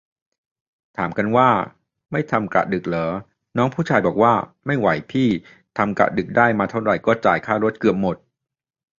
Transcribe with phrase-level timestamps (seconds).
[0.97, 1.49] ถามกันว่า
[2.11, 3.07] ไม่ทำกะดึกเหรอ
[3.57, 4.33] น้องผู้ชายบอกว่า
[4.65, 5.27] ไม่ไหวพี่
[5.77, 8.17] ทำกะดึกได้มาเท่าไหร่ก็จ่ายค่ารถเกือบหมด